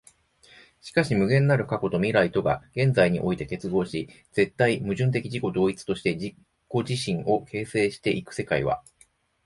[0.81, 6.35] しかし無限なる過去と未来とが現在において結合し、絶対矛盾的自己同一として自己
[6.73, 8.81] 自身を形成し行く世界は、